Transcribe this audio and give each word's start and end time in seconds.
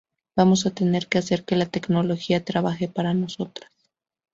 vamos 0.35 0.65
a 0.65 0.71
tener 0.73 1.05
que 1.05 1.19
hacer 1.19 1.45
que 1.45 1.55
la 1.55 1.67
tecnología 1.67 2.43
trabaje 2.43 2.87
para 2.87 3.13
nosotras 3.13 3.69